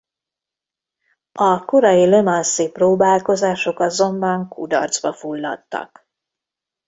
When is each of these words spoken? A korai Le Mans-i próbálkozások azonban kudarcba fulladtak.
A 1.31 1.65
korai 1.65 2.05
Le 2.09 2.21
Mans-i 2.21 2.71
próbálkozások 2.71 3.79
azonban 3.79 4.47
kudarcba 4.47 5.13
fulladtak. 5.13 6.07